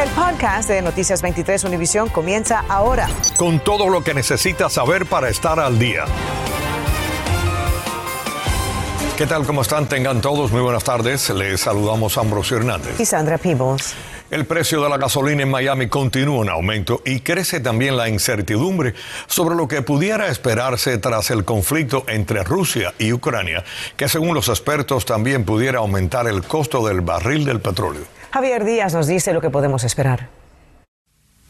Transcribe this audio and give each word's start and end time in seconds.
El 0.00 0.08
podcast 0.12 0.66
de 0.70 0.80
Noticias 0.80 1.20
23 1.20 1.62
Univisión 1.64 2.08
comienza 2.08 2.64
ahora. 2.70 3.06
Con 3.36 3.60
todo 3.60 3.90
lo 3.90 4.02
que 4.02 4.14
necesitas 4.14 4.72
saber 4.72 5.04
para 5.04 5.28
estar 5.28 5.60
al 5.60 5.78
día. 5.78 6.06
¿Qué 9.18 9.26
tal? 9.26 9.44
¿Cómo 9.44 9.60
están? 9.60 9.90
Tengan 9.90 10.22
todos 10.22 10.52
muy 10.52 10.62
buenas 10.62 10.84
tardes. 10.84 11.28
Les 11.28 11.60
saludamos 11.60 12.16
Ambrosio 12.16 12.56
Hernández. 12.56 12.98
Y 12.98 13.04
Sandra 13.04 13.36
Peebles. 13.36 13.94
El 14.30 14.46
precio 14.46 14.82
de 14.82 14.88
la 14.88 14.96
gasolina 14.96 15.42
en 15.42 15.50
Miami 15.50 15.88
continúa 15.88 16.44
en 16.44 16.48
aumento 16.48 17.02
y 17.04 17.20
crece 17.20 17.60
también 17.60 17.98
la 17.98 18.08
incertidumbre 18.08 18.94
sobre 19.26 19.54
lo 19.54 19.68
que 19.68 19.82
pudiera 19.82 20.28
esperarse 20.28 20.96
tras 20.96 21.30
el 21.30 21.44
conflicto 21.44 22.04
entre 22.08 22.42
Rusia 22.42 22.94
y 22.98 23.12
Ucrania, 23.12 23.64
que 23.98 24.08
según 24.08 24.34
los 24.34 24.48
expertos 24.48 25.04
también 25.04 25.44
pudiera 25.44 25.80
aumentar 25.80 26.26
el 26.26 26.42
costo 26.42 26.86
del 26.88 27.02
barril 27.02 27.44
del 27.44 27.60
petróleo. 27.60 28.19
Javier 28.32 28.64
Díaz 28.64 28.94
nos 28.94 29.06
dice 29.06 29.32
lo 29.32 29.40
que 29.40 29.50
podemos 29.50 29.84
esperar. 29.84 30.28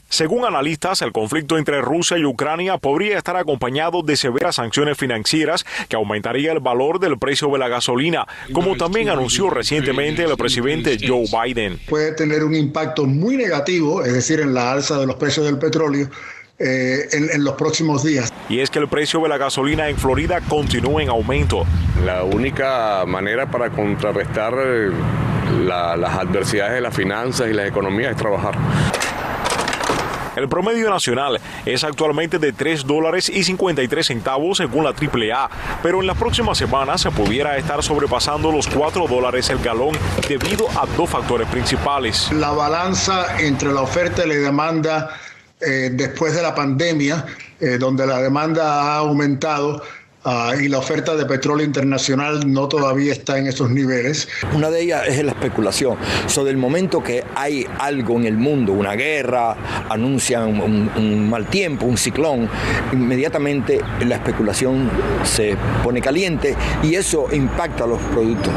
Según 0.08 0.44
analistas, 0.44 1.02
el 1.02 1.12
conflicto 1.12 1.56
entre 1.56 1.80
Rusia 1.80 2.18
y 2.18 2.24
Ucrania 2.24 2.78
podría 2.78 3.16
estar 3.16 3.36
acompañado 3.36 4.02
de 4.02 4.16
severas 4.16 4.56
sanciones 4.56 4.98
financieras 4.98 5.64
que 5.88 5.94
aumentaría 5.94 6.50
el 6.50 6.58
valor 6.58 6.98
del 6.98 7.16
precio 7.16 7.46
de 7.48 7.58
la 7.58 7.68
gasolina, 7.68 8.26
como 8.52 8.76
también 8.76 9.08
anunció 9.08 9.50
recientemente 9.50 10.24
el 10.24 10.36
presidente 10.36 10.98
Joe 11.00 11.26
Biden. 11.30 11.78
Puede 11.88 12.12
tener 12.12 12.42
un 12.42 12.56
impacto 12.56 13.06
muy 13.06 13.36
negativo, 13.36 14.04
es 14.04 14.12
decir, 14.12 14.40
en 14.40 14.52
la 14.52 14.72
alza 14.72 14.98
de 14.98 15.06
los 15.06 15.14
precios 15.14 15.46
del 15.46 15.58
petróleo. 15.58 16.08
Eh, 16.62 17.08
en, 17.12 17.42
los 17.42 17.54
próximos 17.54 18.04
días. 18.04 18.30
Y 18.50 18.60
es 18.60 18.68
que 18.68 18.78
el 18.80 18.86
precio 18.86 19.18
de 19.20 19.30
la 19.30 19.38
gasolina 19.38 19.88
en 19.88 19.96
Florida 19.96 20.42
continúa 20.42 21.02
en 21.02 21.08
aumento. 21.08 21.64
La 22.04 22.22
única 22.22 23.06
manera 23.06 23.50
para 23.50 23.70
contrarrestar 23.70 24.52
las 25.66 26.18
adversidades 26.18 26.74
de 26.74 26.80
las 26.80 26.94
finanzas 26.94 27.48
y 27.48 27.52
las 27.52 27.66
economías 27.66 28.12
es 28.12 28.16
trabajar. 28.16 28.54
El 30.36 30.48
promedio 30.48 30.88
nacional 30.88 31.40
es 31.66 31.82
actualmente 31.82 32.38
de 32.38 32.52
3 32.52 32.86
dólares 32.86 33.28
y 33.28 33.42
53 33.42 34.06
centavos 34.06 34.58
según 34.58 34.84
la 34.84 34.90
AAA, 34.90 35.50
pero 35.82 36.00
en 36.00 36.06
las 36.06 36.16
próximas 36.16 36.56
semanas 36.56 37.00
se 37.00 37.10
pudiera 37.10 37.56
estar 37.56 37.82
sobrepasando 37.82 38.52
los 38.52 38.68
4 38.68 39.08
dólares 39.08 39.50
el 39.50 39.58
galón 39.58 39.98
debido 40.28 40.68
a 40.70 40.86
dos 40.96 41.10
factores 41.10 41.48
principales. 41.48 42.30
La 42.32 42.52
balanza 42.52 43.40
entre 43.40 43.72
la 43.72 43.82
oferta 43.82 44.24
y 44.24 44.28
la 44.28 44.34
demanda 44.36 45.10
eh, 45.60 45.90
después 45.92 46.34
de 46.34 46.42
la 46.42 46.54
pandemia, 46.54 47.26
eh, 47.58 47.76
donde 47.78 48.06
la 48.06 48.22
demanda 48.22 48.82
ha 48.82 48.96
aumentado, 48.98 49.82
Ah, 50.22 50.52
y 50.60 50.68
la 50.68 50.76
oferta 50.76 51.16
de 51.16 51.24
petróleo 51.24 51.64
internacional 51.64 52.52
no 52.52 52.68
todavía 52.68 53.10
está 53.10 53.38
en 53.38 53.46
esos 53.46 53.70
niveles. 53.70 54.28
Una 54.54 54.68
de 54.68 54.82
ellas 54.82 55.04
es 55.08 55.24
la 55.24 55.32
especulación. 55.32 55.96
Sobre 56.26 56.50
el 56.50 56.58
momento 56.58 57.02
que 57.02 57.24
hay 57.34 57.66
algo 57.78 58.16
en 58.18 58.26
el 58.26 58.36
mundo, 58.36 58.74
una 58.74 58.94
guerra, 58.96 59.56
anuncian 59.88 60.60
un, 60.60 61.30
mal 61.30 61.46
tiempo, 61.46 61.86
un 61.86 61.96
ciclón, 61.96 62.50
inmediatamente 62.92 63.80
la 64.04 64.16
especulación 64.16 64.90
se 65.24 65.56
pone 65.82 66.02
caliente 66.02 66.54
y 66.82 66.96
eso 66.96 67.26
impacta 67.32 67.86
los 67.86 67.98
productos. 68.12 68.52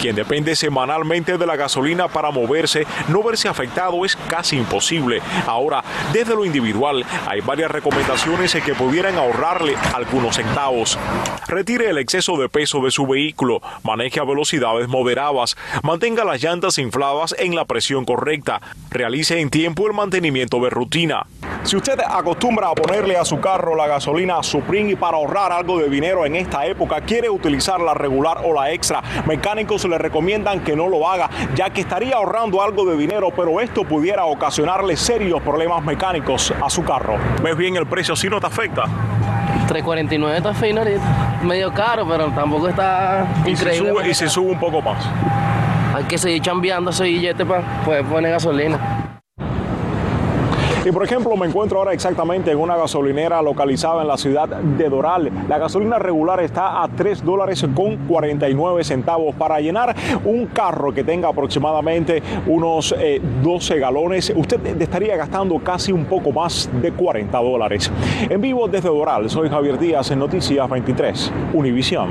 Quien 0.00 0.16
depende 0.16 0.56
semanalmente 0.56 1.36
de 1.36 1.46
la 1.46 1.56
gasolina 1.56 2.08
para 2.08 2.30
moverse, 2.30 2.86
no 3.08 3.22
verse 3.22 3.48
afectado 3.48 4.02
es 4.06 4.16
casi 4.16 4.56
imposible. 4.56 5.20
Ahora, 5.46 5.84
desde 6.14 6.34
lo 6.34 6.46
individual, 6.46 7.04
hay 7.28 7.42
varias 7.42 7.70
recomendaciones 7.70 8.54
que 8.64 8.74
pudieran 8.74 9.16
ahorrarle 9.16 9.74
algunos 9.94 10.36
centavos. 10.36 10.98
Retire 11.48 11.90
el 11.90 11.98
exceso 11.98 12.38
de 12.38 12.48
peso 12.48 12.80
de 12.80 12.90
su 12.90 13.06
vehículo, 13.06 13.60
maneje 13.82 14.20
a 14.20 14.24
velocidades 14.24 14.88
moderadas, 14.88 15.58
mantenga 15.82 16.24
las 16.24 16.42
llantas 16.42 16.78
infladas 16.78 17.34
en 17.38 17.54
la 17.54 17.66
presión 17.66 18.06
correcta, 18.06 18.62
realice 18.90 19.38
en 19.38 19.50
tiempo 19.50 19.86
el 19.86 19.92
mantenimiento 19.92 20.60
de 20.60 20.70
rutina. 20.70 21.26
Si 21.62 21.76
usted 21.76 21.98
acostumbra 22.00 22.68
a 22.70 22.74
ponerle 22.74 23.18
a 23.18 23.24
su 23.26 23.38
carro 23.38 23.76
la 23.76 23.86
gasolina 23.86 24.42
Supreme 24.42 24.92
y 24.92 24.96
para 24.96 25.18
ahorrar 25.18 25.52
algo 25.52 25.78
de 25.78 25.90
dinero 25.90 26.24
en 26.24 26.36
esta 26.36 26.64
época 26.64 27.02
quiere 27.02 27.28
utilizar 27.28 27.80
la 27.80 27.92
regular 27.92 28.38
o 28.44 28.54
la 28.54 28.72
extra, 28.72 29.02
mecánicos 29.26 29.84
le 29.90 29.98
recomiendan 29.98 30.60
que 30.60 30.74
no 30.74 30.88
lo 30.88 31.08
haga, 31.08 31.28
ya 31.54 31.70
que 31.70 31.82
estaría 31.82 32.16
ahorrando 32.16 32.62
algo 32.62 32.84
de 32.86 32.96
dinero, 32.96 33.30
pero 33.34 33.60
esto 33.60 33.84
pudiera 33.84 34.24
ocasionarle 34.24 34.96
serios 34.96 35.42
problemas 35.42 35.84
mecánicos 35.84 36.52
a 36.64 36.70
su 36.70 36.82
carro. 36.84 37.16
¿Ves 37.42 37.56
bien 37.56 37.76
el 37.76 37.86
precio? 37.86 38.16
¿Si 38.16 38.28
no 38.28 38.40
te 38.40 38.46
afecta? 38.46 38.84
349 39.68 40.36
está 40.38 40.54
fino 40.54 40.80
ahorita. 40.80 41.40
Medio 41.42 41.72
caro, 41.72 42.06
pero 42.08 42.26
tampoco 42.28 42.68
está 42.68 43.26
increíble. 43.46 44.08
y 44.08 44.14
se 44.14 44.28
sube 44.28 44.50
un 44.50 44.58
poco 44.58 44.80
más. 44.80 45.04
Hay 45.94 46.04
que 46.04 46.18
seguir 46.18 46.40
chambeando 46.42 46.90
ese 46.90 47.04
billete 47.04 47.44
para 47.44 47.62
poder 47.84 48.04
poner 48.04 48.32
gasolina. 48.32 48.99
Y 50.82 50.92
por 50.92 51.04
ejemplo, 51.04 51.36
me 51.36 51.46
encuentro 51.46 51.78
ahora 51.78 51.92
exactamente 51.92 52.50
en 52.50 52.58
una 52.58 52.74
gasolinera 52.74 53.42
localizada 53.42 54.00
en 54.00 54.08
la 54.08 54.16
ciudad 54.16 54.48
de 54.48 54.88
Doral. 54.88 55.30
La 55.46 55.58
gasolina 55.58 55.98
regular 55.98 56.40
está 56.40 56.82
a 56.82 56.88
3 56.88 57.22
dólares 57.22 57.66
con 57.74 57.96
49 58.08 58.82
centavos. 58.82 59.34
Para 59.34 59.60
llenar 59.60 59.94
un 60.24 60.46
carro 60.46 60.92
que 60.94 61.04
tenga 61.04 61.28
aproximadamente 61.28 62.22
unos 62.46 62.94
12 63.42 63.74
eh, 63.74 63.78
galones, 63.78 64.32
usted 64.34 64.80
estaría 64.80 65.16
gastando 65.16 65.58
casi 65.58 65.92
un 65.92 66.06
poco 66.06 66.32
más 66.32 66.70
de 66.80 66.92
40 66.92 67.36
dólares. 67.38 67.92
En 68.30 68.40
vivo 68.40 68.66
desde 68.66 68.88
Doral, 68.88 69.28
soy 69.28 69.50
Javier 69.50 69.78
Díaz 69.78 70.10
en 70.10 70.18
Noticias 70.18 70.68
23, 70.68 71.32
Univisión. 71.52 72.08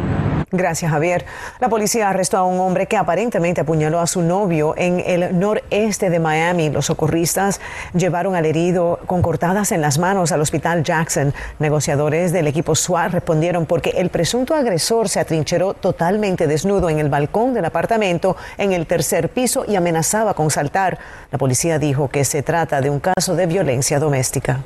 Gracias, 0.51 0.91
Javier. 0.91 1.25
La 1.59 1.69
policía 1.69 2.09
arrestó 2.09 2.37
a 2.37 2.43
un 2.43 2.59
hombre 2.59 2.87
que 2.87 2.97
aparentemente 2.97 3.61
apuñaló 3.61 3.99
a 3.99 4.07
su 4.07 4.23
novio 4.23 4.73
en 4.77 4.99
el 5.05 5.39
noreste 5.39 6.09
de 6.09 6.19
Miami. 6.19 6.71
Los 6.71 6.87
socorristas 6.87 7.61
llevaron 7.93 8.33
al 8.33 8.47
herido 8.47 8.58
con 9.05 9.21
cortadas 9.21 9.71
en 9.71 9.79
las 9.79 9.97
manos 9.97 10.33
al 10.33 10.41
hospital 10.41 10.83
Jackson. 10.83 11.33
Negociadores 11.59 12.33
del 12.33 12.47
equipo 12.47 12.75
SWAT 12.75 13.13
respondieron 13.13 13.65
porque 13.65 13.91
el 13.91 14.09
presunto 14.09 14.53
agresor 14.53 15.07
se 15.07 15.21
atrincheró 15.21 15.73
totalmente 15.73 16.45
desnudo 16.45 16.89
en 16.89 16.99
el 16.99 17.09
balcón 17.09 17.53
del 17.53 17.65
apartamento 17.65 18.35
en 18.57 18.73
el 18.73 18.85
tercer 18.85 19.29
piso 19.29 19.63
y 19.65 19.77
amenazaba 19.77 20.33
con 20.33 20.51
saltar. 20.51 20.99
La 21.31 21.37
policía 21.37 21.79
dijo 21.79 22.09
que 22.09 22.25
se 22.25 22.43
trata 22.43 22.81
de 22.81 22.89
un 22.89 22.99
caso 22.99 23.35
de 23.35 23.45
violencia 23.45 23.97
doméstica. 23.97 24.59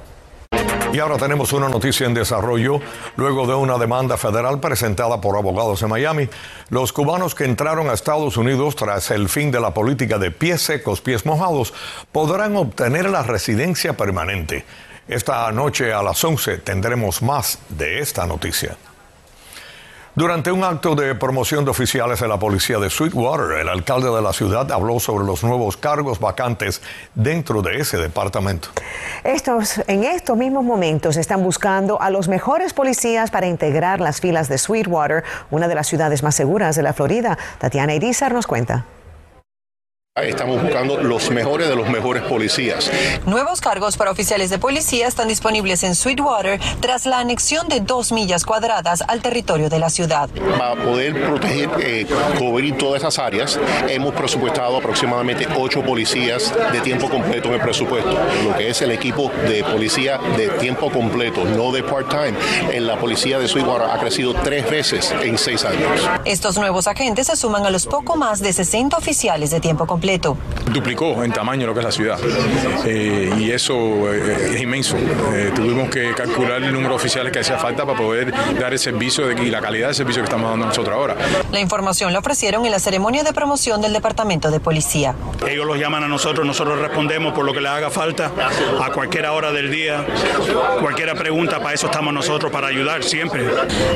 Y 0.93 0.99
ahora 0.99 1.17
tenemos 1.17 1.51
una 1.53 1.69
noticia 1.69 2.05
en 2.05 2.13
desarrollo. 2.13 2.79
Luego 3.15 3.47
de 3.47 3.55
una 3.55 3.79
demanda 3.79 4.15
federal 4.15 4.59
presentada 4.59 5.19
por 5.19 5.35
abogados 5.35 5.81
en 5.81 5.89
Miami, 5.89 6.29
los 6.69 6.93
cubanos 6.93 7.33
que 7.33 7.45
entraron 7.45 7.89
a 7.89 7.93
Estados 7.93 8.37
Unidos 8.37 8.75
tras 8.75 9.09
el 9.09 9.27
fin 9.27 9.49
de 9.49 9.59
la 9.59 9.73
política 9.73 10.19
de 10.19 10.29
pies 10.29 10.61
secos, 10.61 11.01
pies 11.01 11.25
mojados, 11.25 11.73
podrán 12.11 12.55
obtener 12.57 13.09
la 13.09 13.23
residencia 13.23 13.97
permanente. 13.97 14.65
Esta 15.07 15.51
noche 15.51 15.91
a 15.91 16.03
las 16.03 16.23
11 16.23 16.59
tendremos 16.59 17.23
más 17.23 17.57
de 17.69 17.97
esta 17.97 18.27
noticia. 18.27 18.77
Durante 20.15 20.51
un 20.51 20.63
acto 20.63 20.93
de 20.93 21.15
promoción 21.15 21.65
de 21.65 21.71
oficiales 21.71 22.19
de 22.19 22.27
la 22.27 22.37
policía 22.37 22.77
de 22.77 22.91
Sweetwater, 22.91 23.57
el 23.57 23.67
alcalde 23.67 24.11
de 24.11 24.21
la 24.21 24.31
ciudad 24.31 24.71
habló 24.71 24.99
sobre 24.99 25.25
los 25.25 25.43
nuevos 25.43 25.75
cargos 25.75 26.19
vacantes 26.19 26.83
dentro 27.15 27.63
de 27.63 27.77
ese 27.77 27.97
departamento. 27.97 28.67
Estos, 29.23 29.81
en 29.87 30.03
estos 30.03 30.37
mismos 30.37 30.63
momentos 30.63 31.17
están 31.17 31.41
buscando 31.41 31.99
a 31.99 32.11
los 32.11 32.27
mejores 32.27 32.73
policías 32.73 33.31
para 33.31 33.47
integrar 33.47 34.01
las 34.01 34.21
filas 34.21 34.49
de 34.49 34.59
Sweetwater, 34.59 35.23
una 35.49 35.67
de 35.67 35.73
las 35.73 35.87
ciudades 35.87 36.21
más 36.21 36.35
seguras 36.35 36.75
de 36.75 36.83
la 36.83 36.93
Florida. 36.93 37.35
Tatiana 37.57 37.95
Irizar 37.95 38.33
nos 38.33 38.45
cuenta. 38.45 38.85
Estamos 40.21 40.61
buscando 40.61 41.01
los 41.01 41.31
mejores 41.31 41.67
de 41.67 41.75
los 41.75 41.89
mejores 41.89 42.21
policías. 42.21 42.91
Nuevos 43.25 43.61
cargos 43.61 43.97
para 43.97 44.11
oficiales 44.11 44.51
de 44.51 44.59
policía 44.59 45.07
están 45.07 45.27
disponibles 45.27 45.81
en 45.81 45.95
Sweetwater 45.95 46.59
tras 46.81 47.07
la 47.07 47.17
anexión 47.17 47.67
de 47.67 47.79
dos 47.79 48.11
millas 48.11 48.45
cuadradas 48.45 49.03
al 49.07 49.23
territorio 49.23 49.71
de 49.71 49.79
la 49.79 49.89
ciudad. 49.89 50.29
Para 50.59 50.75
poder 50.75 51.19
proteger, 51.19 51.67
eh, 51.79 52.05
cubrir 52.37 52.77
todas 52.77 53.01
esas 53.01 53.17
áreas, 53.17 53.59
hemos 53.87 54.13
presupuestado 54.13 54.77
aproximadamente 54.77 55.47
ocho 55.57 55.81
policías 55.81 56.53
de 56.71 56.79
tiempo 56.81 57.09
completo 57.09 57.47
en 57.47 57.55
el 57.55 57.61
presupuesto, 57.61 58.15
lo 58.43 58.55
que 58.55 58.69
es 58.69 58.83
el 58.83 58.91
equipo 58.91 59.31
de 59.47 59.63
policía 59.63 60.19
de 60.37 60.49
tiempo 60.59 60.91
completo, 60.91 61.43
no 61.43 61.71
de 61.71 61.81
part-time. 61.81 62.35
En 62.71 62.85
la 62.85 62.99
policía 62.99 63.39
de 63.39 63.47
Sweetwater 63.47 63.89
ha 63.89 63.99
crecido 63.99 64.35
tres 64.35 64.69
veces 64.69 65.11
en 65.23 65.39
seis 65.39 65.65
años. 65.65 66.07
Estos 66.23 66.55
nuevos 66.59 66.85
agentes 66.85 67.25
se 67.25 67.35
suman 67.35 67.65
a 67.65 67.71
los 67.71 67.87
poco 67.87 68.15
más 68.15 68.41
de 68.41 68.53
60 68.53 68.95
oficiales 68.95 69.49
de 69.49 69.59
tiempo 69.59 69.87
completo 69.87 70.02
Duplicó 70.71 71.23
en 71.23 71.31
tamaño 71.31 71.67
lo 71.67 71.73
que 71.73 71.79
es 71.79 71.85
la 71.85 71.91
ciudad 71.91 72.19
eh, 72.85 73.33
y 73.37 73.51
eso 73.51 73.73
eh, 74.13 74.53
es 74.55 74.61
inmenso. 74.61 74.97
Eh, 74.97 75.51
tuvimos 75.55 75.89
que 75.89 76.13
calcular 76.13 76.61
el 76.61 76.71
número 76.73 76.89
de 76.89 76.95
oficiales 76.95 77.31
que 77.31 77.39
hacía 77.39 77.57
falta 77.57 77.85
para 77.85 77.97
poder 77.97 78.33
dar 78.59 78.73
el 78.73 78.79
servicio 78.79 79.31
y 79.31 79.49
la 79.49 79.61
calidad 79.61 79.87
del 79.87 79.95
servicio 79.95 80.21
que 80.21 80.25
estamos 80.25 80.49
dando 80.49 80.65
nosotros 80.65 80.95
ahora. 80.95 81.15
La 81.51 81.59
información 81.59 82.11
la 82.11 82.19
ofrecieron 82.19 82.65
en 82.65 82.71
la 82.71 82.79
ceremonia 82.79 83.23
de 83.23 83.33
promoción 83.33 83.81
del 83.81 83.93
Departamento 83.93 84.51
de 84.51 84.59
Policía. 84.59 85.15
Ellos 85.47 85.65
los 85.65 85.77
llaman 85.77 86.03
a 86.03 86.07
nosotros, 86.07 86.45
nosotros 86.45 86.79
respondemos 86.79 87.33
por 87.33 87.45
lo 87.45 87.53
que 87.53 87.61
les 87.61 87.71
haga 87.71 87.89
falta 87.89 88.31
a 88.81 88.91
cualquier 88.91 89.25
hora 89.27 89.51
del 89.51 89.71
día, 89.71 90.05
cualquier 90.81 91.13
pregunta, 91.15 91.59
para 91.59 91.73
eso 91.73 91.87
estamos 91.87 92.13
nosotros, 92.13 92.51
para 92.51 92.67
ayudar 92.67 93.03
siempre. 93.03 93.45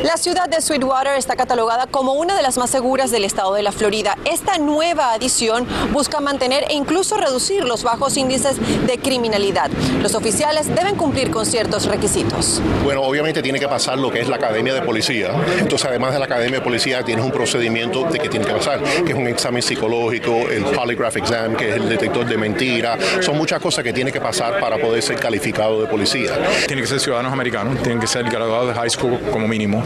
La 0.03 0.17
ciudad 0.17 0.47
de 0.47 0.61
Sweetwater 0.61 1.15
está 1.17 1.35
catalogada 1.35 1.87
como 1.87 2.13
una 2.13 2.35
de 2.35 2.41
las 2.41 2.57
más 2.57 2.69
seguras 2.69 3.11
del 3.11 3.23
estado 3.23 3.53
de 3.53 3.63
la 3.63 3.71
Florida. 3.71 4.17
Esta 4.25 4.57
nueva 4.57 5.13
adición 5.13 5.67
busca 5.97 6.19
mantener 6.19 6.63
e 6.69 6.75
incluso 6.75 7.17
reducir 7.17 7.63
los 7.63 7.81
bajos 7.81 8.17
índices 8.17 8.57
de 8.85 8.99
criminalidad. 8.99 9.71
Los 10.03 10.13
oficiales 10.13 10.67
deben 10.75 10.95
cumplir 10.95 11.31
con 11.31 11.43
ciertos 11.43 11.87
requisitos. 11.87 12.61
Bueno, 12.83 13.01
obviamente 13.01 13.41
tiene 13.41 13.59
que 13.59 13.67
pasar 13.67 13.97
lo 13.97 14.11
que 14.11 14.21
es 14.21 14.27
la 14.27 14.35
academia 14.35 14.75
de 14.75 14.83
policía. 14.83 15.31
Entonces, 15.57 15.87
además 15.87 16.13
de 16.13 16.19
la 16.19 16.25
academia 16.25 16.59
de 16.59 16.61
policía, 16.63 17.01
tienes 17.01 17.25
un 17.25 17.31
procedimiento 17.31 18.03
de 18.03 18.19
que 18.19 18.29
tiene 18.29 18.45
que 18.45 18.53
pasar, 18.53 18.79
que 18.83 19.11
es 19.11 19.17
un 19.17 19.25
examen 19.27 19.63
psicológico, 19.63 20.47
el 20.51 20.65
polygraph 20.65 21.17
exam, 21.17 21.55
que 21.55 21.69
es 21.69 21.75
el 21.77 21.89
detector 21.89 22.27
de 22.27 22.37
mentira. 22.37 22.95
Son 23.21 23.35
muchas 23.35 23.59
cosas 23.59 23.83
que 23.83 23.91
tiene 23.91 24.11
que 24.11 24.21
pasar 24.21 24.59
para 24.59 24.77
poder 24.77 25.01
ser 25.01 25.19
calificado 25.19 25.81
de 25.81 25.87
policía. 25.87 26.37
Tienen 26.67 26.83
que 26.83 26.89
ser 26.91 26.99
ciudadanos 26.99 27.33
americanos, 27.33 27.81
tienen 27.81 27.99
que 27.99 28.05
ser 28.05 28.29
graduados 28.29 28.67
de 28.67 28.75
high 28.75 28.89
school 28.91 29.19
como 29.31 29.47
mínimo 29.47 29.83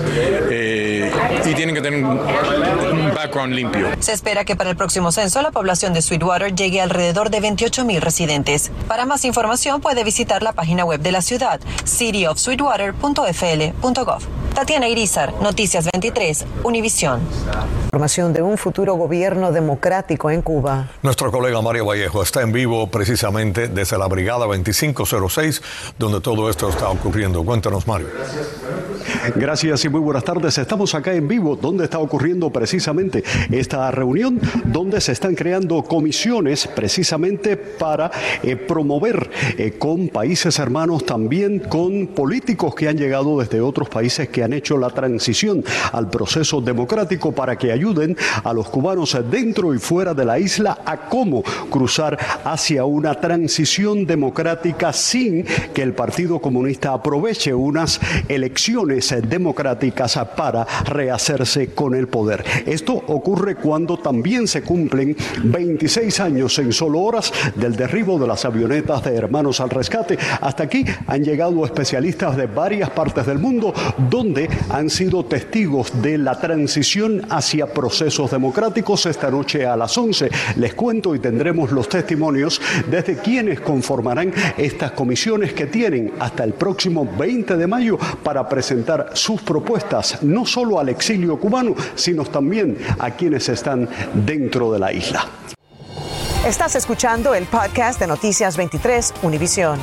eh, 0.50 1.10
y 1.46 1.54
tienen 1.54 1.74
que 1.74 1.80
tener 1.80 2.04
un 2.04 3.14
background 3.16 3.54
limpio. 3.54 3.88
Se 4.02 4.12
espera 4.12 4.44
que 4.44 4.58
para 4.58 4.70
el 4.72 4.76
próximo 4.76 5.14
censo 5.14 5.42
la 5.42 5.52
población 5.52 5.94
de 5.94 6.01
Sweetwater 6.02 6.56
llegue 6.56 6.82
alrededor 6.82 7.30
de 7.30 7.40
28 7.40 7.86
mil 7.86 8.02
residentes. 8.02 8.72
Para 8.88 9.06
más 9.06 9.24
información 9.26 9.82
puede 9.82 10.04
visitar 10.04 10.42
la 10.44 10.54
página 10.54 10.86
web 10.86 11.02
de 11.02 11.12
la 11.12 11.22
ciudad, 11.22 11.60
cityofsweetwater.fl.gov. 11.86 14.22
Tatiana 14.54 14.90
Irizar, 14.90 15.34
Noticias 15.42 15.88
23, 15.94 16.46
Univisión. 16.64 17.22
Información 17.86 18.34
de 18.34 18.42
un 18.42 18.58
futuro 18.58 18.96
gobierno 18.96 19.52
democrático 19.52 20.30
en 20.30 20.42
Cuba. 20.42 20.90
Nuestro 21.02 21.32
colega 21.32 21.62
Mario 21.62 21.86
Vallejo 21.86 22.22
está 22.22 22.42
en 22.42 22.52
vivo 22.52 22.88
precisamente 22.88 23.70
desde 23.70 23.98
la 23.98 24.08
Brigada 24.08 24.46
2506, 24.46 25.62
donde 25.98 26.20
todo 26.20 26.50
esto 26.50 26.70
está 26.70 26.90
ocurriendo. 26.90 27.44
Cuéntanos, 27.44 27.88
Mario. 27.88 28.10
Gracias 28.14 28.48
y 29.84 29.90
muy 29.90 30.00
buenas 30.00 30.24
tardes. 30.24 30.58
Estamos 30.58 30.96
acá 30.96 31.14
en 31.14 31.28
vivo, 31.28 31.56
donde 31.56 31.84
está 31.84 32.00
ocurriendo 32.00 32.50
precisamente 32.50 33.24
esta 33.52 33.92
reunión, 33.92 34.40
donde 34.66 35.00
se 35.00 35.12
están 35.12 35.36
creando 35.36 35.84
comisiones 35.84 36.68
precisamente 36.68 37.56
para 37.56 38.10
eh, 38.42 38.56
promover 38.56 39.30
eh, 39.58 39.74
con 39.78 40.10
países 40.10 40.58
hermanos, 40.60 41.06
también 41.06 41.60
con 41.60 42.08
políticos 42.08 42.74
que 42.74 42.90
han 42.90 42.98
llegado 42.98 43.40
desde 43.40 43.62
otros 43.62 43.90
países 43.90 44.30
que 44.30 44.44
han 44.44 44.54
hecho 44.54 44.78
la 44.78 44.90
transición 44.90 45.64
al 45.92 46.10
proceso 46.10 46.60
democrático 46.60 47.32
para 47.32 47.58
que 47.58 47.72
ayuden 47.72 48.18
a 48.44 48.54
los 48.54 48.70
cubanos 48.70 49.18
dentro 49.30 49.74
y 49.74 49.78
fuera 49.78 50.14
de 50.14 50.26
la 50.26 50.40
isla 50.40 50.80
a 50.86 51.10
cómo 51.10 51.44
cruzar 51.70 52.18
hacia 52.44 52.86
una 52.86 53.14
transición 53.16 54.06
democrática 54.06 54.92
sin 54.94 55.46
que 55.74 55.84
el 55.84 55.94
Partido 55.94 56.40
Comunista 56.40 56.94
aproveche 56.94 57.54
unas 57.54 58.00
elecciones 58.28 59.11
democráticas 59.20 60.20
para 60.36 60.66
rehacerse 60.86 61.74
con 61.74 61.96
el 61.96 62.08
poder. 62.08 62.44
Esto 62.66 62.94
ocurre 62.94 63.56
cuando 63.56 63.98
también 63.98 64.48
se 64.48 64.62
cumplen 64.62 65.16
26 65.44 66.20
años 66.20 66.58
en 66.60 66.72
solo 66.72 67.00
horas 67.00 67.32
del 67.56 67.76
derribo 67.76 68.20
de 68.20 68.28
las 68.28 68.46
avionetas 68.46 69.04
de 69.04 69.16
Hermanos 69.16 69.60
al 69.60 69.70
Rescate. 69.70 70.18
Hasta 70.40 70.64
aquí 70.64 70.86
han 71.08 71.24
llegado 71.24 71.66
especialistas 71.66 72.38
de 72.38 72.46
varias 72.46 72.90
partes 72.90 73.26
del 73.26 73.40
mundo 73.40 73.74
donde 74.10 74.50
han 74.70 74.90
sido 74.90 75.26
testigos 75.26 76.02
de 76.02 76.18
la 76.18 76.40
transición 76.40 77.22
hacia 77.30 77.68
procesos 77.74 78.32
democráticos. 78.32 79.06
Esta 79.06 79.30
noche 79.30 79.66
a 79.66 79.76
las 79.76 79.98
11 79.98 80.30
les 80.58 80.74
cuento 80.74 81.16
y 81.16 81.20
tendremos 81.20 81.72
los 81.72 81.90
testimonios 81.90 82.62
desde 82.90 83.18
quienes 83.18 83.60
conformarán 83.60 84.34
estas 84.58 84.92
comisiones 84.92 85.54
que 85.54 85.68
tienen 85.68 86.14
hasta 86.20 86.44
el 86.44 86.54
próximo 86.54 87.08
20 87.18 87.58
de 87.58 87.68
mayo 87.68 87.98
para 88.24 88.48
presentar 88.48 89.01
sus 89.14 89.42
propuestas, 89.42 90.22
no 90.24 90.46
solo 90.46 90.80
al 90.80 90.90
exilio 90.90 91.40
cubano, 91.40 91.76
sino 91.96 92.24
también 92.24 92.78
a 93.00 93.12
quienes 93.12 93.50
están 93.50 93.88
dentro 94.14 94.72
de 94.72 94.80
la 94.80 94.92
isla. 94.92 95.26
Estás 96.46 96.76
escuchando 96.76 97.36
el 97.36 97.46
podcast 97.46 98.00
de 98.00 98.08
Noticias 98.08 98.58
23 98.58 99.14
Univisión. 99.22 99.80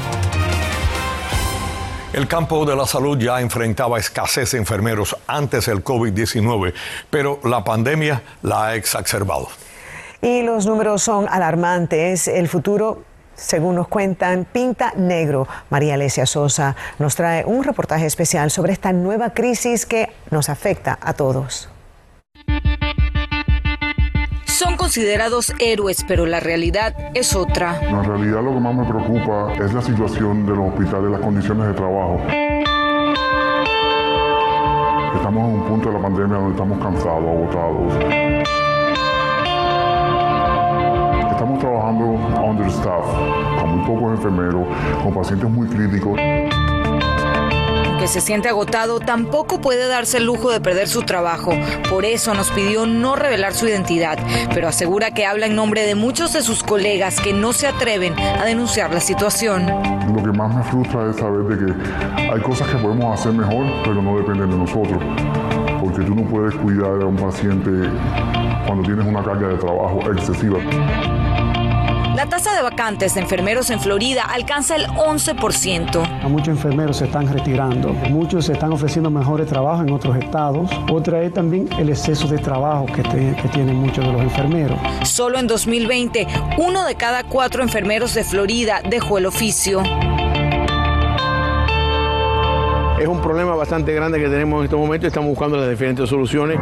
El 2.13 2.27
campo 2.27 2.65
de 2.65 2.75
la 2.75 2.87
salud 2.87 3.17
ya 3.19 3.41
enfrentaba 3.41 3.99
escasez 3.99 4.51
de 4.53 4.59
enfermeros 4.59 5.17
antes 5.27 5.67
del 5.67 5.85
COVID-19, 5.85 6.73
pero 7.11 7.39
la 7.45 7.63
pandemia 7.63 8.23
la 8.43 8.67
ha 8.67 8.75
exacerbado. 8.75 9.49
Y 10.21 10.43
los 10.43 10.67
números 10.67 11.03
son 11.03 11.29
alarmantes. 11.29 12.27
El 12.27 12.49
futuro 12.49 13.05
según 13.39 13.77
nos 13.77 13.89
cuentan, 13.89 14.45
pinta 14.45 14.93
negro. 14.97 15.47
María 15.71 15.95
Alesia 15.95 16.27
Sosa 16.27 16.77
nos 16.99 17.15
trae 17.15 17.45
un 17.45 17.65
reportaje 17.65 18.05
especial 18.05 18.51
sobre 18.51 18.73
esta 18.73 18.93
nueva 18.93 19.31
crisis 19.31 19.87
que 19.87 20.11
nos 20.31 20.49
afecta 20.49 20.99
a 21.01 21.15
todos. 21.15 21.71
Son 24.45 24.77
considerados 24.77 25.55
héroes, 25.61 26.05
pero 26.07 26.27
la 26.27 26.41
realidad 26.41 26.95
es 27.15 27.35
otra. 27.37 27.81
La 27.81 28.03
realidad 28.03 28.43
lo 28.43 28.53
que 28.55 28.61
más 28.61 28.75
me 28.75 28.85
preocupa 28.85 29.53
es 29.55 29.73
la 29.73 29.83
situación 29.83 30.45
de 30.47 30.57
los 30.57 30.71
hospitales, 30.71 31.11
las 31.11 31.21
condiciones 31.21 31.69
de 31.69 31.75
trabajo. 31.75 32.21
Estamos 35.15 35.49
en 35.49 35.55
un 35.55 35.65
punto 35.69 35.89
de 35.89 35.95
la 35.95 36.03
pandemia 36.03 36.37
donde 36.39 36.51
estamos 36.51 36.79
cansados, 36.81 37.23
agotados. 37.23 38.38
Trabajando 41.89 42.43
understaff, 42.43 43.07
con 43.59 43.79
muy 43.79 43.87
pocos 43.87 44.13
enfermeros, 44.17 44.67
con 45.03 45.15
pacientes 45.15 45.49
muy 45.49 45.67
críticos 45.69 46.21
que 47.99 48.07
se 48.07 48.21
siente 48.21 48.49
agotado 48.49 49.01
tampoco 49.01 49.61
puede 49.61 49.89
darse 49.89 50.19
el 50.19 50.25
lujo 50.25 50.53
de 50.53 50.61
perder 50.61 50.87
su 50.87 51.03
trabajo. 51.03 51.51
Por 51.91 52.05
eso 52.05 52.33
nos 52.33 52.49
pidió 52.53 52.87
no 52.87 53.17
revelar 53.17 53.55
su 53.55 53.67
identidad, 53.67 54.19
pero 54.55 54.69
asegura 54.69 55.11
que 55.11 55.27
habla 55.27 55.47
en 55.47 55.57
nombre 55.57 55.83
de 55.83 55.97
muchos 55.97 56.33
de 56.33 56.43
sus 56.43 56.63
colegas 56.63 57.21
que 57.21 57.33
no 57.33 57.53
se 57.53 57.67
atreven 57.67 58.15
a 58.17 58.45
denunciar 58.45 58.95
la 58.95 59.01
situación. 59.01 59.67
Lo 59.67 60.23
que 60.23 60.31
más 60.31 60.55
me 60.55 60.63
frustra 60.63 61.11
es 61.11 61.17
saber 61.17 61.43
de 61.43 61.67
que 61.67 62.33
hay 62.33 62.41
cosas 62.41 62.69
que 62.69 62.77
podemos 62.77 63.19
hacer 63.19 63.33
mejor, 63.33 63.67
pero 63.83 64.01
no 64.01 64.17
dependen 64.17 64.51
de 64.51 64.59
nosotros. 64.59 65.03
Porque 65.81 66.05
tú 66.05 66.15
no 66.15 66.23
puedes 66.23 66.55
cuidar 66.55 67.03
a 67.03 67.07
un 67.07 67.17
paciente 67.17 67.71
cuando 68.65 68.85
tienes 68.85 69.07
una 69.07 69.25
carga 69.25 69.49
de 69.49 69.57
trabajo 69.57 70.13
excesiva. 70.13 70.59
La 72.29 72.37
tasa 72.37 72.55
de 72.55 72.61
vacantes 72.61 73.15
de 73.15 73.23
enfermeros 73.23 73.71
en 73.71 73.81
Florida 73.81 74.23
alcanza 74.23 74.77
el 74.77 74.87
11%. 74.87 76.29
muchos 76.29 76.49
enfermeros 76.49 76.99
se 76.99 77.07
están 77.07 77.27
retirando, 77.27 77.89
muchos 78.11 78.45
se 78.45 78.53
están 78.53 78.71
ofreciendo 78.71 79.11
mejores 79.11 79.47
trabajos 79.47 79.87
en 79.87 79.95
otros 79.95 80.15
estados. 80.15 80.71
Otra 80.93 81.23
es 81.23 81.33
también 81.33 81.71
el 81.79 81.89
exceso 81.89 82.29
de 82.29 82.37
trabajo 82.37 82.85
que, 82.85 83.03
que 83.03 83.49
tienen 83.55 83.77
muchos 83.77 84.05
de 84.05 84.13
los 84.13 84.21
enfermeros. 84.21 84.79
Solo 85.05 85.39
en 85.39 85.47
2020, 85.47 86.27
uno 86.59 86.85
de 86.85 86.97
cada 86.97 87.25
cuatro 87.25 87.63
enfermeros 87.63 88.13
de 88.13 88.25
Florida 88.25 88.83
dejó 88.87 89.17
el 89.17 89.25
oficio. 89.25 89.83
Es 93.01 93.09
un 93.09 93.23
problema 93.23 93.55
bastante 93.55 93.95
grande 93.95 94.21
que 94.21 94.29
tenemos 94.29 94.59
en 94.59 94.65
estos 94.65 94.79
momentos 94.79 95.07
y 95.07 95.09
estamos 95.09 95.31
buscando 95.31 95.57
las 95.57 95.71
diferentes 95.71 96.07
soluciones. 96.11 96.59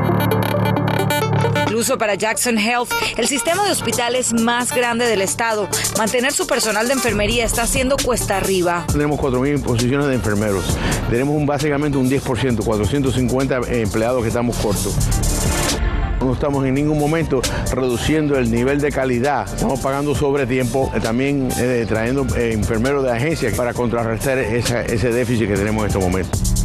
Incluso 1.76 1.99
para 1.99 2.14
Jackson 2.14 2.56
Health, 2.56 2.88
el 3.18 3.28
sistema 3.28 3.62
de 3.66 3.71
hospitales 3.71 4.33
más 4.33 4.75
grande 4.75 5.04
del 5.04 5.21
estado, 5.21 5.68
mantener 5.99 6.33
su 6.33 6.47
personal 6.47 6.87
de 6.87 6.95
enfermería 6.95 7.45
está 7.45 7.64
haciendo 7.64 7.99
cuesta 8.02 8.38
arriba. 8.38 8.87
Tenemos 8.90 9.21
4.000 9.21 9.62
posiciones 9.62 10.06
de 10.06 10.14
enfermeros. 10.14 10.64
Tenemos 11.11 11.37
un, 11.37 11.45
básicamente 11.45 11.99
un 11.99 12.09
10%, 12.09 12.64
450 12.64 13.61
empleados 13.73 14.23
que 14.23 14.28
estamos 14.28 14.56
cortos. 14.56 14.95
No 16.23 16.33
estamos 16.33 16.64
en 16.64 16.73
ningún 16.73 16.99
momento 16.99 17.42
reduciendo 17.71 18.38
el 18.38 18.50
nivel 18.50 18.80
de 18.80 18.90
calidad. 18.90 19.47
Estamos 19.47 19.78
pagando 19.80 20.14
sobre 20.14 20.47
tiempo, 20.47 20.90
eh, 20.95 21.00
también 21.00 21.50
eh, 21.59 21.85
trayendo 21.87 22.26
eh, 22.38 22.52
enfermeros 22.54 23.04
de 23.04 23.12
agencia 23.12 23.52
para 23.54 23.75
contrarrestar 23.75 24.38
ese 24.38 25.12
déficit 25.12 25.47
que 25.47 25.56
tenemos 25.56 25.83
en 25.83 25.88
estos 25.88 26.02
momentos. 26.02 26.55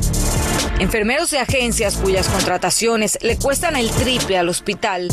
Enfermeros 0.82 1.30
de 1.30 1.38
agencias 1.38 1.96
cuyas 1.96 2.28
contrataciones 2.28 3.20
le 3.22 3.38
cuestan 3.38 3.76
el 3.76 3.92
triple 3.92 4.40
al 4.40 4.50
hospital. 4.50 5.10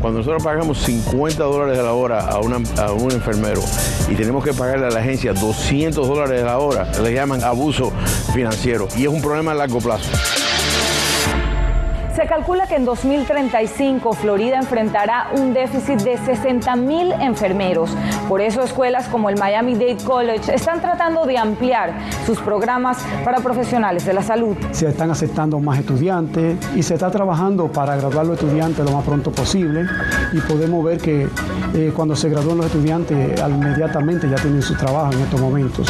Cuando 0.00 0.20
nosotros 0.20 0.44
pagamos 0.44 0.78
50 0.78 1.42
dólares 1.42 1.80
a 1.80 1.82
la 1.82 1.94
hora 1.94 2.20
a, 2.20 2.38
un 2.38 3.10
enfermero 3.10 3.60
y 4.08 4.14
tenemos 4.14 4.44
que 4.44 4.52
pagarle 4.52 4.86
a 4.86 4.90
la 4.90 5.00
agencia 5.00 5.32
200 5.32 6.06
dólares 6.06 6.42
a 6.42 6.46
la 6.46 6.58
hora, 6.60 6.92
le 7.02 7.12
llaman 7.12 7.42
abuso 7.42 7.92
financiero 8.32 8.86
y 8.96 9.02
es 9.02 9.08
un 9.08 9.20
problema 9.20 9.50
a 9.50 9.56
largo 9.56 9.80
plazo. 9.80 10.08
Se 12.20 12.26
calcula 12.26 12.66
que 12.66 12.74
en 12.74 12.84
2035 12.84 14.12
Florida 14.12 14.58
enfrentará 14.58 15.30
un 15.38 15.54
déficit 15.54 16.02
de 16.02 16.18
60 16.18 16.76
mil 16.76 17.12
enfermeros. 17.12 17.96
Por 18.28 18.42
eso 18.42 18.60
escuelas 18.62 19.08
como 19.08 19.30
el 19.30 19.38
Miami 19.38 19.72
Dade 19.72 20.04
College 20.04 20.54
están 20.54 20.82
tratando 20.82 21.24
de 21.24 21.38
ampliar 21.38 21.94
sus 22.26 22.38
programas 22.38 22.98
para 23.24 23.38
profesionales 23.38 24.04
de 24.04 24.12
la 24.12 24.22
salud. 24.22 24.54
Se 24.72 24.88
están 24.88 25.10
aceptando 25.10 25.60
más 25.60 25.78
estudiantes 25.78 26.58
y 26.76 26.82
se 26.82 26.92
está 26.92 27.10
trabajando 27.10 27.68
para 27.68 27.96
graduar 27.96 28.26
los 28.26 28.38
estudiantes 28.38 28.84
lo 28.84 28.92
más 28.92 29.04
pronto 29.06 29.32
posible 29.32 29.86
y 30.34 30.40
podemos 30.40 30.84
ver 30.84 30.98
que 30.98 31.26
eh, 31.72 31.90
cuando 31.96 32.14
se 32.14 32.28
gradúan 32.28 32.58
los 32.58 32.66
estudiantes 32.66 33.40
inmediatamente 33.48 34.28
ya 34.28 34.36
tienen 34.36 34.60
su 34.60 34.74
trabajo 34.74 35.10
en 35.14 35.20
estos 35.20 35.40
momentos. 35.40 35.88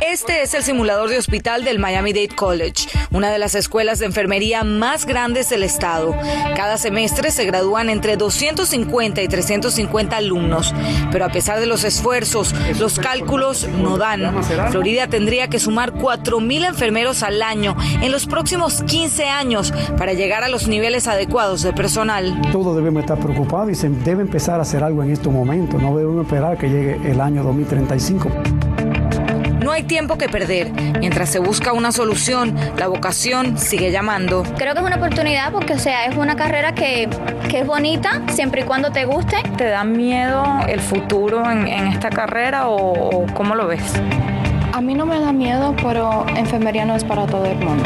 Este 0.00 0.40
es 0.40 0.54
el 0.54 0.62
simulador 0.62 1.10
de 1.10 1.18
hospital 1.18 1.62
del 1.62 1.78
Miami 1.78 2.14
Dade 2.14 2.34
College, 2.34 2.88
una 3.10 3.30
de 3.30 3.38
las 3.38 3.49
las 3.50 3.56
escuelas 3.56 3.98
de 3.98 4.06
enfermería 4.06 4.62
más 4.62 5.06
grandes 5.06 5.48
del 5.48 5.64
estado. 5.64 6.14
Cada 6.54 6.76
semestre 6.76 7.32
se 7.32 7.44
gradúan 7.46 7.90
entre 7.90 8.16
250 8.16 9.22
y 9.22 9.26
350 9.26 10.16
alumnos, 10.16 10.72
pero 11.10 11.24
a 11.24 11.30
pesar 11.30 11.58
de 11.58 11.66
los 11.66 11.82
esfuerzos, 11.82 12.54
los 12.78 13.00
cálculos 13.00 13.66
no 13.66 13.98
dan. 13.98 14.40
Florida 14.70 15.08
tendría 15.08 15.48
que 15.48 15.58
sumar 15.58 15.94
4.000 15.94 16.68
enfermeros 16.68 17.24
al 17.24 17.42
año 17.42 17.74
en 18.00 18.12
los 18.12 18.26
próximos 18.26 18.84
15 18.84 19.24
años 19.24 19.74
para 19.98 20.12
llegar 20.12 20.44
a 20.44 20.48
los 20.48 20.68
niveles 20.68 21.08
adecuados 21.08 21.62
de 21.62 21.72
personal. 21.72 22.40
Todos 22.52 22.76
debemos 22.76 23.02
estar 23.02 23.18
preocupados 23.18 23.70
y 23.72 23.74
se 23.74 23.88
debe 23.88 24.22
empezar 24.22 24.60
a 24.60 24.62
hacer 24.62 24.84
algo 24.84 25.02
en 25.02 25.10
estos 25.10 25.32
momentos. 25.32 25.82
No 25.82 25.96
debemos 25.96 26.24
esperar 26.24 26.56
que 26.56 26.68
llegue 26.68 27.00
el 27.10 27.20
año 27.20 27.42
2035. 27.42 28.30
No 29.62 29.72
hay 29.72 29.82
tiempo 29.82 30.16
que 30.16 30.28
perder. 30.28 30.70
Mientras 30.98 31.28
se 31.28 31.38
busca 31.38 31.72
una 31.72 31.92
solución, 31.92 32.56
la 32.76 32.88
vocación 32.88 33.58
sigue 33.58 33.90
llamando. 33.90 34.42
Creo 34.56 34.74
que 34.74 34.80
es 34.80 34.86
una 34.86 34.96
oportunidad 34.96 35.52
porque, 35.52 35.74
o 35.74 35.78
sea, 35.78 36.06
es 36.06 36.16
una 36.16 36.34
carrera 36.36 36.74
que, 36.74 37.08
que 37.48 37.60
es 37.60 37.66
bonita 37.66 38.22
siempre 38.28 38.62
y 38.62 38.64
cuando 38.64 38.90
te 38.90 39.04
guste. 39.04 39.36
¿Te 39.56 39.64
da 39.68 39.84
miedo 39.84 40.44
el 40.66 40.80
futuro 40.80 41.48
en, 41.50 41.66
en 41.68 41.88
esta 41.88 42.10
carrera 42.10 42.68
o, 42.68 43.22
o 43.22 43.26
cómo 43.34 43.54
lo 43.54 43.66
ves? 43.66 43.82
A 44.72 44.80
mí 44.80 44.94
no 44.94 45.04
me 45.04 45.20
da 45.20 45.32
miedo, 45.32 45.74
pero 45.82 46.24
enfermería 46.36 46.84
no 46.84 46.94
es 46.94 47.04
para 47.04 47.26
todo 47.26 47.44
el 47.44 47.58
mundo. 47.58 47.84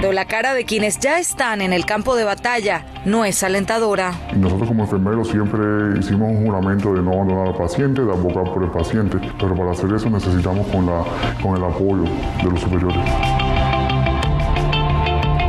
Pero 0.00 0.12
la 0.12 0.26
cara 0.26 0.54
de 0.54 0.64
quienes 0.64 1.00
ya 1.00 1.18
están 1.18 1.60
en 1.60 1.72
el 1.72 1.84
campo 1.84 2.14
de 2.14 2.22
batalla 2.22 2.86
no 3.04 3.24
es 3.24 3.42
alentadora. 3.42 4.12
Nosotros 4.32 4.68
como 4.68 4.84
enfermeros 4.84 5.28
siempre 5.28 5.58
hicimos 5.98 6.30
un 6.30 6.46
juramento 6.46 6.94
de 6.94 7.02
no 7.02 7.14
abandonar 7.14 7.48
al 7.48 7.56
paciente, 7.56 8.02
de 8.02 8.12
abogar 8.12 8.44
por 8.54 8.62
el 8.62 8.70
paciente, 8.70 9.18
pero 9.40 9.56
para 9.56 9.72
hacer 9.72 9.92
eso 9.92 10.08
necesitamos 10.08 10.68
con, 10.68 10.86
la, 10.86 11.02
con 11.42 11.56
el 11.56 11.64
apoyo 11.64 12.04
de 12.04 12.48
los 12.48 12.60
superiores. 12.60 13.04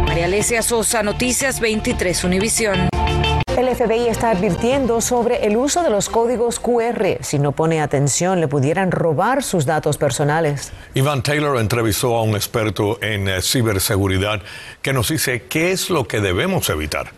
María 0.07 0.25
Alesia 0.25 0.63
Sosa, 0.63 1.03
Noticias 1.03 1.59
23 1.59 2.23
Univisión. 2.23 2.89
El 3.59 3.75
FBI 3.75 4.07
está 4.07 4.29
advirtiendo 4.29 5.01
sobre 5.01 5.45
el 5.45 5.57
uso 5.57 5.83
de 5.83 5.89
los 5.89 6.07
códigos 6.07 6.61
QR. 6.61 7.17
Si 7.19 7.39
no 7.39 7.51
pone 7.51 7.81
atención, 7.81 8.39
le 8.39 8.47
pudieran 8.47 8.89
robar 8.89 9.43
sus 9.43 9.65
datos 9.65 9.97
personales. 9.97 10.71
Ivan 10.93 11.21
Taylor 11.23 11.59
entrevistó 11.59 12.15
a 12.15 12.23
un 12.23 12.37
experto 12.37 13.03
en 13.03 13.27
eh, 13.27 13.41
ciberseguridad 13.41 14.41
que 14.81 14.93
nos 14.93 15.09
dice 15.09 15.43
qué 15.49 15.73
es 15.73 15.89
lo 15.89 16.07
que 16.07 16.21
debemos 16.21 16.69
evitar. 16.69 17.11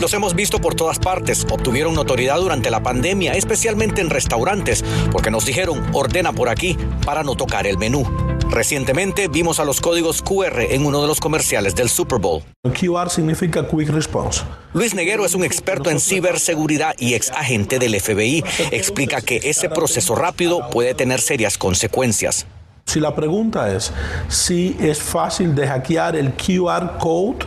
Los 0.00 0.14
hemos 0.14 0.36
visto 0.36 0.60
por 0.60 0.76
todas 0.76 1.00
partes. 1.00 1.44
Obtuvieron 1.50 1.94
notoriedad 1.94 2.36
durante 2.36 2.70
la 2.70 2.80
pandemia, 2.80 3.32
especialmente 3.32 4.02
en 4.02 4.08
restaurantes, 4.08 4.84
porque 5.10 5.32
nos 5.32 5.44
dijeron 5.46 5.84
ordena 5.94 6.32
por 6.32 6.48
aquí 6.48 6.78
para 7.04 7.24
no 7.24 7.34
tocar 7.34 7.66
el 7.66 7.76
menú. 7.76 8.35
Recientemente 8.56 9.28
vimos 9.28 9.60
a 9.60 9.66
los 9.66 9.82
códigos 9.82 10.22
QR 10.22 10.62
en 10.70 10.86
uno 10.86 11.02
de 11.02 11.06
los 11.06 11.20
comerciales 11.20 11.74
del 11.74 11.90
Super 11.90 12.18
Bowl. 12.18 12.42
QR 12.62 13.10
significa 13.10 13.68
Quick 13.68 13.90
Response. 13.90 14.44
Luis 14.72 14.94
Neguero 14.94 15.26
es 15.26 15.34
un 15.34 15.44
experto 15.44 15.90
en 15.90 16.00
ciberseguridad 16.00 16.94
y 16.98 17.12
ex 17.12 17.30
agente 17.32 17.78
del 17.78 18.00
FBI. 18.00 18.42
Explica 18.70 19.20
que 19.20 19.40
ese 19.44 19.68
proceso 19.68 20.14
rápido 20.14 20.70
puede 20.70 20.94
tener 20.94 21.20
serias 21.20 21.58
consecuencias. 21.58 22.46
Si 22.86 22.98
la 22.98 23.14
pregunta 23.14 23.70
es 23.76 23.92
si 24.28 24.74
es 24.80 25.02
fácil 25.02 25.54
de 25.54 25.68
hackear 25.68 26.16
el 26.16 26.32
QR 26.32 26.96
code, 26.98 27.44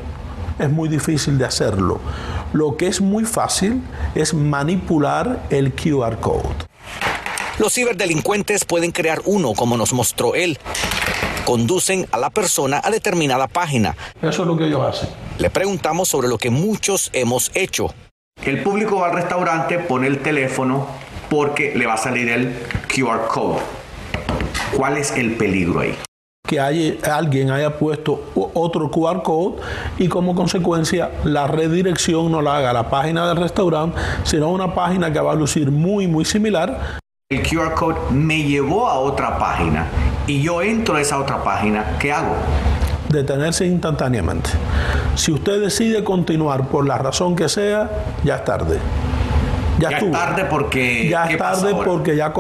es 0.60 0.70
muy 0.70 0.90
difícil 0.90 1.40
de 1.40 1.46
hacerlo. 1.46 2.00
Lo 2.54 2.78
que 2.78 2.86
es 2.86 3.02
muy 3.02 3.26
fácil 3.26 3.82
es 4.14 4.36
manipular 4.36 5.48
el 5.50 5.74
QR 5.74 6.20
code. 6.20 6.70
Los 7.60 7.74
ciberdelincuentes 7.74 8.64
pueden 8.64 8.92
crear 8.92 9.22
uno, 9.26 9.54
como 9.54 9.76
nos 9.76 9.92
mostró 9.92 10.34
él. 10.34 10.58
Conducen 11.50 12.06
a 12.12 12.20
la 12.20 12.30
persona 12.30 12.80
a 12.84 12.92
determinada 12.92 13.48
página. 13.48 13.96
Eso 14.22 14.44
es 14.44 14.48
lo 14.48 14.56
que 14.56 14.68
ellos 14.68 14.82
hacen. 14.82 15.10
Le 15.40 15.50
preguntamos 15.50 16.08
sobre 16.08 16.28
lo 16.28 16.38
que 16.38 16.52
muchos 16.52 17.10
hemos 17.12 17.50
hecho. 17.56 17.92
El 18.46 18.62
público 18.62 18.98
va 18.98 19.08
al 19.08 19.16
restaurante, 19.16 19.80
pone 19.80 20.06
el 20.06 20.20
teléfono 20.20 20.86
porque 21.28 21.74
le 21.76 21.88
va 21.88 21.96
a 21.96 21.98
salir 21.98 22.30
el 22.30 22.54
QR 22.88 23.28
code. 23.28 23.62
¿Cuál 24.78 24.98
es 24.98 25.10
el 25.14 25.38
peligro 25.38 25.80
ahí? 25.80 25.96
que 26.48 26.60
hay, 26.60 27.00
alguien 27.04 27.50
haya 27.50 27.80
puesto 27.80 28.32
otro 28.54 28.92
QR 28.92 29.24
code 29.24 29.56
y 29.98 30.08
como 30.08 30.36
consecuencia 30.36 31.10
la 31.24 31.48
redirección 31.48 32.32
no 32.32 32.44
la 32.44 32.58
haga 32.58 32.70
a 32.70 32.74
la 32.74 32.90
página 32.92 33.28
del 33.28 33.38
restaurante, 33.38 34.00
sino 34.24 34.46
a 34.46 34.50
una 34.50 34.76
página 34.76 35.12
que 35.12 35.20
va 35.20 35.32
a 35.32 35.36
lucir 35.36 35.72
muy, 35.72 36.08
muy 36.08 36.26
similar. 36.26 37.00
El 37.28 37.42
QR 37.42 37.74
code 37.74 37.98
me 38.12 38.44
llevó 38.44 38.88
a 38.88 39.00
otra 39.00 39.38
página 39.40 39.88
y 40.30 40.44
yo 40.44 40.62
entro 40.62 40.96
a 40.96 41.02
esa 41.02 41.18
otra 41.18 41.44
página, 41.44 41.98
¿qué 42.00 42.12
hago? 42.12 42.36
Detenerse 43.10 43.66
instantáneamente. 43.66 44.52
Si 45.16 45.32
usted 45.32 45.60
decide 45.60 46.04
continuar 46.04 46.68
por 46.68 46.86
la 46.86 47.00
razón 47.00 47.36
que 47.36 47.50
sea, 47.50 47.90
ya 48.24 48.36
es 48.36 48.46
tarde. 48.46 48.78
Ya, 49.80 49.90
es 49.90 50.12
tarde 50.12 50.46
porque 50.46 51.10
ya 51.10 51.26
es 51.26 51.38
tarde 51.38 51.74
porque 51.74 52.16
ya, 52.16 52.32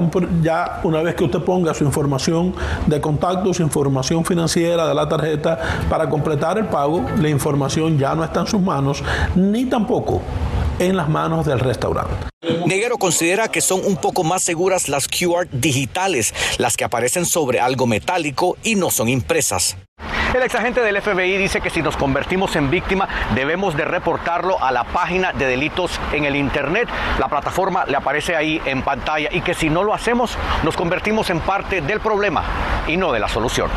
ya 0.41 0.81
una 0.83 1.01
vez 1.01 1.15
que 1.15 1.23
usted 1.23 1.39
ponga 1.39 1.73
su 1.73 1.85
información 1.85 2.53
de 2.85 3.01
contacto, 3.01 3.53
su 3.53 3.63
información 3.63 4.23
financiera 4.23 4.85
de 4.85 4.93
la 4.93 5.07
tarjeta 5.07 5.57
para 5.89 6.07
completar 6.09 6.57
el 6.57 6.65
pago, 6.65 7.05
la 7.17 7.29
información 7.29 7.97
ya 7.97 8.13
no 8.13 8.23
está 8.23 8.41
en 8.41 8.47
sus 8.47 8.61
manos 8.61 9.01
ni 9.35 9.65
tampoco 9.65 10.21
en 10.79 10.97
las 10.97 11.09
manos 11.09 11.45
del 11.45 11.59
restaurante. 11.59 12.13
Neguero 12.65 12.97
considera 12.97 13.49
que 13.49 13.61
son 13.61 13.81
un 13.85 13.97
poco 13.97 14.23
más 14.23 14.41
seguras 14.41 14.89
las 14.89 15.07
QR 15.07 15.47
digitales, 15.51 16.33
las 16.57 16.77
que 16.77 16.85
aparecen 16.85 17.25
sobre 17.25 17.59
algo 17.59 17.85
metálico 17.85 18.57
y 18.63 18.75
no 18.75 18.89
son 18.89 19.09
impresas. 19.09 19.77
El 20.33 20.43
exagente 20.43 20.81
del 20.81 21.01
FBI 21.01 21.37
dice 21.37 21.59
que 21.59 21.71
si 21.71 21.81
nos 21.81 21.97
convertimos 21.97 22.55
en 22.55 22.69
víctima 22.69 23.09
debemos 23.33 23.75
de 23.75 23.83
reportarlo 23.83 24.63
a 24.63 24.71
la 24.71 24.83
página 24.83 25.33
de 25.33 25.47
delitos 25.47 25.99
en 26.13 26.25
el 26.25 26.35
Internet. 26.35 26.87
La 27.19 27.27
plataforma 27.27 27.85
le 27.85 27.97
aparece 27.97 28.35
ahí 28.35 28.61
en 28.65 28.83
pantalla 28.83 29.29
y 29.31 29.41
que 29.41 29.55
si 29.55 29.69
no 29.69 29.83
lo 29.83 29.93
hacemos 29.93 30.37
nos 30.63 30.77
convertimos 30.77 31.31
en 31.31 31.39
parte 31.39 31.81
del 31.81 31.99
problema 31.99 32.43
y 32.87 32.95
no 32.95 33.11
de 33.11 33.19
la 33.19 33.27
solución. 33.27 33.69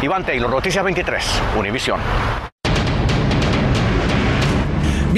Iván 0.00 0.24
Taylor, 0.24 0.50
Noticias 0.50 0.82
23, 0.82 1.24
Univisión. 1.58 2.00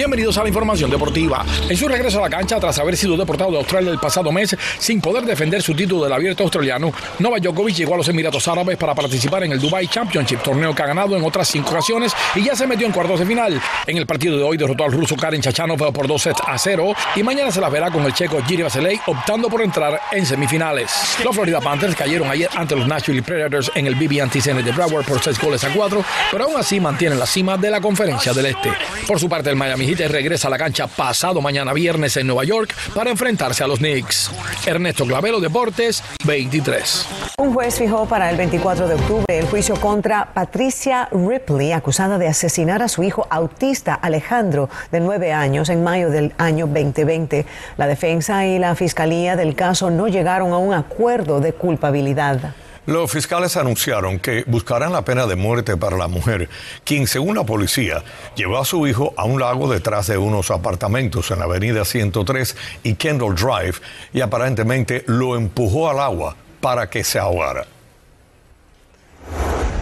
Bienvenidos 0.01 0.39
a 0.39 0.43
la 0.45 0.49
información 0.49 0.91
deportiva. 0.91 1.45
En 1.69 1.77
su 1.77 1.87
regreso 1.87 2.21
a 2.21 2.23
la 2.23 2.31
cancha, 2.31 2.59
tras 2.59 2.79
haber 2.79 2.97
sido 2.97 3.19
deportado 3.19 3.51
de 3.51 3.59
Australia 3.59 3.91
el 3.91 3.99
pasado 3.99 4.33
mes 4.33 4.57
sin 4.79 4.99
poder 4.99 5.25
defender 5.25 5.61
su 5.61 5.75
título 5.75 6.05
del 6.05 6.13
abierto 6.15 6.43
australiano, 6.43 6.91
Novak 7.19 7.43
Djokovic 7.43 7.77
llegó 7.77 7.93
a 7.93 7.97
los 7.99 8.09
Emiratos 8.09 8.49
Árabes 8.49 8.79
para 8.79 8.95
participar 8.95 9.45
en 9.45 9.53
el 9.53 9.61
Dubai 9.61 9.89
Championship, 9.89 10.41
torneo 10.43 10.75
que 10.75 10.83
ha 10.83 10.87
ganado 10.87 11.19
en 11.19 11.23
otras 11.23 11.49
cinco 11.49 11.73
ocasiones 11.73 12.15
y 12.35 12.43
ya 12.43 12.57
se 12.57 12.67
metió 12.67 12.87
en 12.87 12.95
cuartos 12.95 13.21
de 13.21 13.27
final. 13.27 13.61
En 13.87 13.99
el 13.99 14.07
partido 14.07 14.39
de 14.39 14.43
hoy 14.43 14.57
derrotó 14.57 14.85
al 14.85 14.93
ruso 14.93 15.17
Karen 15.17 15.43
Chachanov 15.43 15.93
por 15.93 16.09
dos 16.09 16.23
sets 16.23 16.41
a 16.47 16.57
cero 16.57 16.95
y 17.15 17.23
mañana 17.23 17.51
se 17.51 17.61
las 17.61 17.71
verá 17.71 17.91
con 17.91 18.03
el 18.07 18.15
checo 18.15 18.43
Giri 18.43 18.63
Vasilei 18.63 18.99
optando 19.05 19.51
por 19.51 19.61
entrar 19.61 20.01
en 20.13 20.25
semifinales. 20.25 21.19
Los 21.23 21.35
Florida 21.35 21.61
Panthers 21.61 21.95
cayeron 21.95 22.31
ayer 22.31 22.49
ante 22.57 22.75
los 22.75 22.89
Nashville 22.89 23.23
Predators 23.23 23.71
en 23.75 23.87
el 23.87 23.97
BB&T 23.97 24.41
Center 24.41 24.65
de 24.65 24.73
Broward 24.73 25.05
por 25.05 25.21
seis 25.21 25.39
goles 25.39 25.63
a 25.65 25.69
cuatro, 25.75 26.03
pero 26.33 26.45
aún 26.45 26.57
así 26.57 26.81
mantienen 26.81 27.19
la 27.19 27.27
cima 27.27 27.59
de 27.59 27.69
la 27.69 27.83
conferencia 27.83 28.33
del 28.33 28.47
Este. 28.47 28.71
Por 29.07 29.21
su 29.21 29.29
parte, 29.29 29.51
el 29.51 29.57
Miami 29.57 29.90
Heat 29.91 30.09
regresa 30.09 30.47
a 30.47 30.51
la 30.53 30.59
cancha 30.59 30.87
pasado 30.87 31.41
mañana 31.41 31.73
viernes 31.73 32.17
en 32.17 32.29
Nueva 32.29 32.45
York 32.45 32.73
para 32.95 33.11
enfrentarse 33.11 33.65
a 33.65 33.67
los 33.67 33.81
Knicks. 33.81 34.31
Ernesto 34.65 35.05
Clavelo, 35.05 35.41
Deportes 35.41 36.05
23. 36.25 37.09
Un 37.39 37.53
juez 37.53 37.77
fijó 37.77 38.07
para 38.07 38.31
el 38.31 38.37
24 38.37 38.87
de 38.87 38.95
octubre 38.95 39.25
el 39.29 39.47
juicio 39.47 39.75
contra 39.75 40.27
Patricia 40.33 41.09
Ripley, 41.11 41.73
acusada 41.73 42.19
de 42.19 42.29
asesinar 42.29 42.83
a 42.83 42.89
su 42.89 43.03
hijo 43.03 43.27
autista 43.31 43.95
Alejandro, 43.95 44.71
de 44.93 45.01
nueve 45.01 45.33
años, 45.33 45.69
en 45.69 45.83
mayo 45.83 46.11
del 46.11 46.35
año 46.39 46.69
2020. 46.69 47.45
La 47.77 47.89
defensa 47.89 48.47
y 48.47 48.61
la 48.61 48.77
fiscalía 48.77 49.35
del 49.35 49.57
caso 49.57 49.91
no 49.91 50.07
llegaron 50.07 50.53
a 50.53 50.59
un 50.59 50.73
acuerdo 50.73 51.41
de 51.41 51.53
culpabilidad. 51.53 52.55
Los 52.87 53.11
fiscales 53.13 53.57
anunciaron 53.57 54.19
que 54.19 54.43
buscarán 54.47 54.93
la 54.93 55.05
pena 55.05 55.27
de 55.27 55.37
muerte 55.37 55.77
para 55.77 55.99
la 55.99 56.09
mujer, 56.09 56.49
quien 56.83 57.07
según 57.07 57.37
la 57.37 57.45
policía 57.45 58.03
llevó 58.35 58.59
a 58.59 58.65
su 58.65 58.87
hijo 58.87 59.13
a 59.19 59.25
un 59.25 59.39
lago 59.39 59.71
detrás 59.71 60.07
de 60.07 60.17
unos 60.17 60.51
apartamentos 60.51 61.31
en 61.31 61.41
la 61.41 61.45
avenida 61.45 61.85
103 61.85 62.57
y 62.83 62.95
Kendall 62.95 63.35
Drive 63.35 63.75
y 64.15 64.23
aparentemente 64.23 65.05
lo 65.07 65.37
empujó 65.37 65.91
al 65.91 66.01
agua 66.01 66.37
para 66.61 66.89
que 66.89 67.05
se 67.05 67.19
ahogara. 67.19 67.67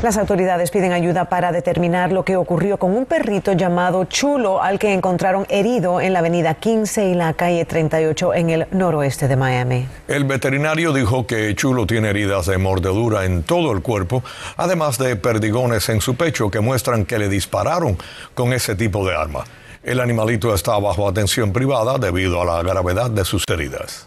Las 0.00 0.17
autoridades 0.17 0.71
piden 0.71 0.93
ayuda 0.93 1.25
para 1.25 1.50
determinar 1.50 2.12
lo 2.12 2.25
que 2.25 2.37
ocurrió 2.37 2.78
con 2.78 2.97
un 2.97 3.05
perrito 3.05 3.52
llamado 3.55 4.05
Chulo, 4.05 4.62
al 4.62 4.78
que 4.78 4.95
encontraron 4.95 5.45
herido 5.49 6.00
en 6.00 6.12
la 6.12 6.21
avenida 6.21 6.55
15 6.55 7.09
y 7.09 7.14
la 7.14 7.33
calle 7.33 7.64
38 7.64 8.35
en 8.35 8.50
el 8.50 8.67
noroeste 8.71 9.26
de 9.26 9.35
Miami. 9.35 9.88
El 10.07 10.23
veterinario 10.23 10.93
dijo 10.93 11.26
que 11.26 11.52
Chulo 11.57 11.85
tiene 11.85 12.11
heridas 12.11 12.47
de 12.47 12.59
mordedura 12.59 13.25
en 13.25 13.43
todo 13.43 13.73
el 13.73 13.83
cuerpo, 13.83 14.23
además 14.57 14.99
de 14.99 15.17
perdigones 15.17 15.88
en 15.88 16.00
su 16.00 16.14
pecho 16.14 16.49
que 16.49 16.61
muestran 16.61 17.05
que 17.05 17.19
le 17.19 17.28
dispararon 17.28 17.99
con 18.35 18.52
ese 18.52 18.76
tipo 18.76 19.05
de 19.05 19.17
arma. 19.17 19.43
El 19.83 19.99
animalito 19.99 20.55
está 20.55 20.78
bajo 20.78 21.09
atención 21.09 21.52
privada 21.52 21.99
debido 21.99 22.40
a 22.40 22.45
la 22.45 22.62
gravedad 22.62 23.11
de 23.11 23.25
sus 23.25 23.43
heridas. 23.49 24.07